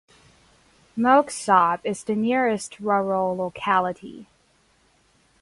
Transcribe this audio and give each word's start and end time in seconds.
Moksob 0.97 1.81
is 1.83 2.03
the 2.05 2.15
nearest 2.15 2.79
rural 2.79 3.37
locality. 3.37 4.25